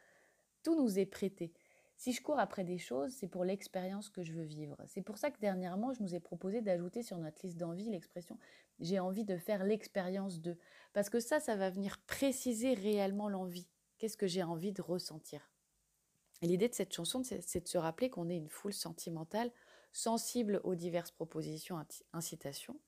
Tout 0.64 0.76
nous 0.76 1.00
est 1.00 1.06
prêté. 1.06 1.52
Si 1.98 2.14
je 2.14 2.22
cours 2.22 2.40
après 2.40 2.64
des 2.64 2.78
choses, 2.78 3.12
c'est 3.12 3.28
pour 3.28 3.44
l'expérience 3.44 4.10
que 4.10 4.24
je 4.24 4.32
veux 4.32 4.44
vivre. 4.44 4.78
C'est 4.86 5.02
pour 5.02 5.18
ça 5.18 5.32
que 5.32 5.40
dernièrement, 5.40 5.92
je 5.92 6.02
nous 6.02 6.16
ai 6.16 6.22
proposé 6.22 6.62
d'ajouter 6.62 7.04
sur 7.04 7.18
notre 7.18 7.42
liste 7.44 7.58
d'envie 7.58 7.90
l'expression 7.90 8.38
j'ai 8.80 9.00
envie 9.00 9.26
de 9.26 9.38
faire 9.38 9.64
l'expérience 9.64 10.42
de. 10.42 10.58
Parce 10.94 11.10
que 11.10 11.20
ça, 11.20 11.40
ça 11.40 11.56
va 11.56 11.70
venir 11.70 11.98
préciser 12.08 12.74
réellement 12.74 13.30
l'envie. 13.30 13.68
Qu'est-ce 13.98 14.18
que 14.18 14.28
j'ai 14.28 14.44
envie 14.44 14.72
de 14.72 14.82
ressentir? 14.82 15.52
L'idée 16.42 16.70
de 16.70 16.74
cette 16.74 16.94
chanson, 16.94 17.22
c'est 17.24 17.64
de 17.64 17.68
se 17.68 17.78
rappeler 17.78 18.10
qu'on 18.10 18.30
est 18.30 18.38
une 18.38 18.50
foule 18.50 18.74
sentimentale, 18.74 19.52
sensible 19.92 20.62
aux 20.64 20.76
diverses 20.76 21.12
propositions, 21.12 21.84
incitations. 22.14 22.80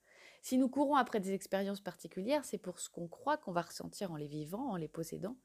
Si 0.41 0.57
nous 0.57 0.69
courons 0.69 0.95
après 0.95 1.19
des 1.19 1.33
expériences 1.33 1.81
particulières, 1.81 2.45
c'est 2.45 2.57
pour 2.57 2.79
ce 2.79 2.89
qu'on 2.89 3.07
croit 3.07 3.37
qu'on 3.37 3.51
va 3.51 3.61
ressentir 3.61 4.11
en 4.11 4.15
les 4.15 4.27
vivant, 4.27 4.71
en 4.71 4.75
les 4.75 4.87
possédant. 4.87 5.35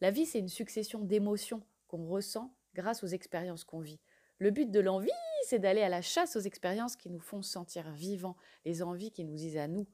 La 0.00 0.10
vie, 0.10 0.26
c'est 0.26 0.40
une 0.40 0.48
succession 0.48 1.00
d'émotions 1.00 1.62
qu'on 1.86 2.06
ressent 2.06 2.54
grâce 2.74 3.04
aux 3.04 3.08
expériences 3.08 3.64
qu'on 3.64 3.80
vit. 3.80 4.00
Le 4.38 4.50
but 4.50 4.70
de 4.70 4.80
l'envie, 4.80 5.10
c'est 5.46 5.58
d'aller 5.58 5.82
à 5.82 5.88
la 5.88 6.02
chasse 6.02 6.36
aux 6.36 6.40
expériences 6.40 6.96
qui 6.96 7.10
nous 7.10 7.20
font 7.20 7.42
sentir 7.42 7.90
vivants, 7.92 8.36
les 8.64 8.82
envies 8.82 9.12
qui 9.12 9.24
nous 9.24 9.36
disent 9.36 9.56
à 9.56 9.68
nous. 9.68 9.86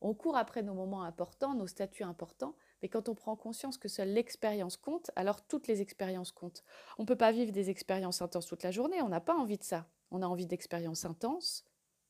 On 0.00 0.12
court 0.12 0.36
après 0.36 0.62
nos 0.62 0.74
moments 0.74 1.02
importants, 1.02 1.54
nos 1.54 1.66
statuts 1.66 2.04
importants, 2.04 2.54
mais 2.86 2.90
quand 2.90 3.08
on 3.08 3.16
prend 3.16 3.34
conscience 3.34 3.78
que 3.78 3.88
seule 3.88 4.10
l'expérience 4.10 4.76
compte, 4.76 5.10
alors 5.16 5.44
toutes 5.44 5.66
les 5.66 5.82
expériences 5.82 6.30
comptent. 6.30 6.62
On 6.98 7.02
ne 7.02 7.06
peut 7.08 7.16
pas 7.16 7.32
vivre 7.32 7.50
des 7.50 7.68
expériences 7.68 8.22
intenses 8.22 8.46
toute 8.46 8.62
la 8.62 8.70
journée, 8.70 9.02
on 9.02 9.08
n'a 9.08 9.20
pas 9.20 9.34
envie 9.34 9.58
de 9.58 9.64
ça. 9.64 9.88
On 10.12 10.22
a 10.22 10.26
envie 10.28 10.46
d'expériences 10.46 11.04
intenses, 11.04 11.64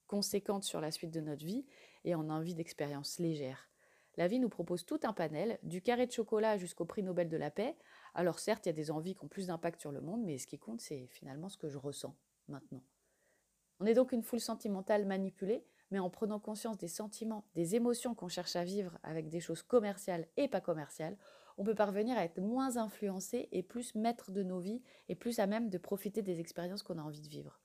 conséquentes 0.06 0.64
sur 0.64 0.82
la 0.82 0.90
suite 0.90 1.12
de 1.12 1.22
notre 1.22 1.46
vie, 1.46 1.64
et 2.04 2.14
on 2.14 2.28
a 2.28 2.34
envie 2.34 2.54
d'expériences 2.54 3.18
légères. 3.18 3.70
La 4.18 4.28
vie 4.28 4.38
nous 4.38 4.50
propose 4.50 4.84
tout 4.84 5.00
un 5.04 5.14
panel, 5.14 5.58
du 5.62 5.80
carré 5.80 6.06
de 6.06 6.12
chocolat 6.12 6.58
jusqu'au 6.58 6.84
prix 6.84 7.02
Nobel 7.02 7.30
de 7.30 7.38
la 7.38 7.50
paix, 7.50 7.74
alors 8.14 8.38
certes, 8.38 8.66
il 8.66 8.68
y 8.68 8.70
a 8.70 8.74
des 8.74 8.90
envies 8.90 9.14
qui 9.14 9.24
ont 9.24 9.28
plus 9.28 9.46
d'impact 9.46 9.80
sur 9.80 9.92
le 9.92 10.02
monde, 10.02 10.24
mais 10.26 10.36
ce 10.36 10.46
qui 10.46 10.58
compte, 10.58 10.82
c'est 10.82 11.06
finalement 11.06 11.48
ce 11.48 11.56
que 11.56 11.70
je 11.70 11.78
ressens 11.78 12.14
maintenant. 12.48 12.82
On 13.80 13.86
est 13.86 13.94
donc 13.94 14.12
une 14.12 14.22
foule 14.22 14.40
sentimentale 14.40 15.06
manipulée, 15.06 15.64
mais 15.90 15.98
en 15.98 16.10
prenant 16.10 16.40
conscience 16.40 16.78
des 16.78 16.88
sentiments, 16.88 17.44
des 17.54 17.74
émotions 17.74 18.14
qu'on 18.14 18.28
cherche 18.28 18.56
à 18.56 18.64
vivre 18.64 18.98
avec 19.02 19.28
des 19.28 19.40
choses 19.40 19.62
commerciales 19.62 20.26
et 20.36 20.48
pas 20.48 20.60
commerciales, 20.60 21.16
on 21.58 21.64
peut 21.64 21.74
parvenir 21.74 22.18
à 22.18 22.24
être 22.24 22.40
moins 22.40 22.76
influencé 22.76 23.48
et 23.52 23.62
plus 23.62 23.94
maître 23.94 24.30
de 24.30 24.42
nos 24.42 24.58
vies 24.58 24.82
et 25.08 25.14
plus 25.14 25.38
à 25.38 25.46
même 25.46 25.70
de 25.70 25.78
profiter 25.78 26.22
des 26.22 26.40
expériences 26.40 26.82
qu'on 26.82 26.98
a 26.98 27.02
envie 27.02 27.22
de 27.22 27.28
vivre. 27.28 27.60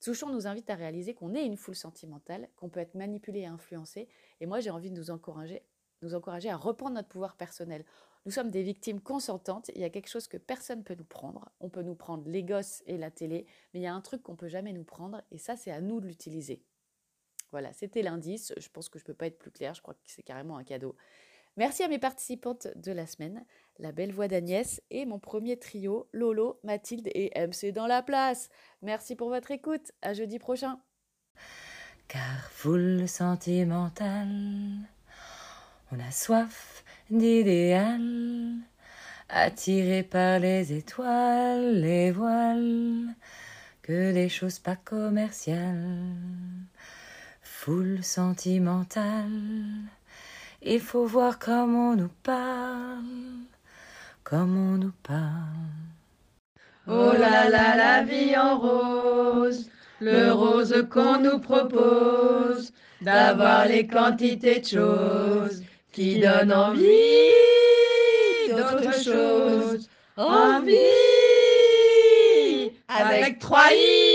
Souchon 0.00 0.30
nous 0.30 0.46
invite 0.46 0.70
à 0.70 0.74
réaliser 0.76 1.12
qu'on 1.12 1.34
est 1.34 1.44
une 1.44 1.58
foule 1.58 1.74
sentimentale, 1.74 2.48
qu'on 2.56 2.70
peut 2.70 2.80
être 2.80 2.94
manipulé 2.94 3.40
et 3.40 3.46
influencé, 3.46 4.08
et 4.40 4.46
moi 4.46 4.60
j'ai 4.60 4.70
envie 4.70 4.90
de 4.90 4.96
nous 4.96 5.10
encourager, 5.10 5.62
nous 6.00 6.14
encourager 6.14 6.48
à 6.48 6.56
reprendre 6.56 6.94
notre 6.94 7.08
pouvoir 7.08 7.36
personnel. 7.36 7.84
Nous 8.24 8.32
sommes 8.32 8.50
des 8.50 8.62
victimes 8.62 9.00
consentantes. 9.00 9.70
Il 9.74 9.80
y 9.80 9.84
a 9.84 9.90
quelque 9.90 10.08
chose 10.08 10.28
que 10.28 10.36
personne 10.36 10.80
ne 10.80 10.84
peut 10.84 10.94
nous 10.94 11.04
prendre. 11.04 11.50
On 11.60 11.68
peut 11.70 11.82
nous 11.82 11.94
prendre 11.94 12.28
les 12.28 12.42
gosses 12.42 12.82
et 12.86 12.96
la 12.98 13.10
télé, 13.10 13.46
mais 13.72 13.80
il 13.80 13.82
y 13.82 13.86
a 13.86 13.94
un 13.94 14.00
truc 14.00 14.22
qu'on 14.22 14.36
peut 14.36 14.48
jamais 14.48 14.72
nous 14.72 14.84
prendre, 14.84 15.22
et 15.30 15.38
ça, 15.38 15.56
c'est 15.56 15.70
à 15.70 15.80
nous 15.80 16.00
de 16.00 16.06
l'utiliser. 16.06 16.62
Voilà, 17.52 17.72
c'était 17.72 18.02
l'indice. 18.02 18.52
Je 18.56 18.68
pense 18.68 18.88
que 18.88 18.98
je 18.98 19.04
ne 19.04 19.06
peux 19.06 19.14
pas 19.14 19.26
être 19.26 19.38
plus 19.38 19.50
clair. 19.50 19.74
Je 19.74 19.82
crois 19.82 19.94
que 19.94 20.00
c'est 20.06 20.22
carrément 20.22 20.56
un 20.56 20.64
cadeau. 20.64 20.96
Merci 21.56 21.82
à 21.82 21.88
mes 21.88 21.98
participantes 21.98 22.68
de 22.76 22.92
la 22.92 23.06
semaine, 23.06 23.44
la 23.78 23.92
belle 23.92 24.12
voix 24.12 24.28
d'Agnès 24.28 24.80
et 24.90 25.04
mon 25.04 25.18
premier 25.18 25.58
trio, 25.58 26.08
Lolo, 26.12 26.60
Mathilde 26.62 27.08
et 27.12 27.32
MC 27.36 27.72
dans 27.72 27.88
la 27.88 28.02
place. 28.02 28.50
Merci 28.82 29.16
pour 29.16 29.28
votre 29.30 29.50
écoute. 29.50 29.92
À 30.00 30.14
jeudi 30.14 30.38
prochain. 30.38 30.80
Car 32.06 32.50
foule 32.50 33.08
sentimentale, 33.08 34.28
on 35.92 35.98
a 36.00 36.10
soif 36.10 36.84
d'idéal, 37.10 38.54
attiré 39.28 40.02
par 40.02 40.38
les 40.38 40.72
étoiles, 40.72 41.80
les 41.80 42.10
voiles, 42.10 43.14
que 43.82 44.12
des 44.12 44.28
choses 44.28 44.58
pas 44.58 44.76
commerciales. 44.76 46.14
Foule 47.62 48.02
sentimentale, 48.02 49.26
il 50.62 50.80
faut 50.80 51.04
voir 51.04 51.38
comment 51.38 51.90
on 51.90 51.94
nous 51.94 52.12
parle, 52.22 53.04
comment 54.24 54.76
on 54.76 54.78
nous 54.78 54.94
parle. 55.02 55.20
Oh 56.88 57.12
là 57.12 57.50
là, 57.50 57.76
la 57.76 58.02
vie 58.02 58.34
en 58.34 58.58
rose, 58.58 59.68
le 60.00 60.32
rose 60.32 60.74
qu'on 60.90 61.20
nous 61.20 61.38
propose, 61.38 62.72
d'avoir 63.02 63.66
les 63.66 63.86
quantités 63.86 64.60
de 64.60 64.66
choses 64.66 65.62
qui 65.92 66.18
donne 66.18 66.54
envie 66.54 67.28
d'autre 68.48 68.94
chose. 69.04 69.86
Envie 70.16 70.78
avec 72.88 73.38
trois 73.38 73.70
i. 73.70 74.09